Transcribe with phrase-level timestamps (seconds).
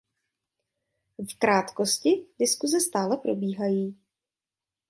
[1.19, 2.09] V krátkosti,
[2.39, 3.97] diskuse stále probíhají.